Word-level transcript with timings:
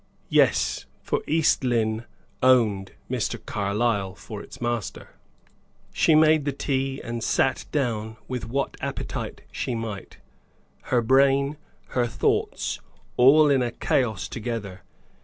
Yes; 0.29 0.87
for 1.03 1.21
East 1.27 1.63
Lynne 1.63 2.05
owned 2.41 2.93
Mr. 3.07 3.39
Carlyle 3.45 4.15
for 4.15 4.41
its 4.41 4.59
master. 4.59 5.09
She 5.93 6.15
made 6.15 6.43
the 6.43 6.51
tea, 6.51 6.99
and 7.03 7.23
sat 7.23 7.65
down 7.71 8.17
with 8.27 8.49
what 8.49 8.77
appetite 8.81 9.41
she 9.51 9.75
might, 9.75 10.17
her 10.85 11.03
brain, 11.03 11.55
her 11.89 12.07
thoughts, 12.07 12.79
all 13.15 13.47
in 13.51 13.61
a 13.61 13.69
chaos 13.71 14.27
together. 14.27 14.81